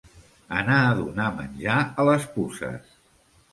[0.59, 2.99] Anar a donar menjar a les puces.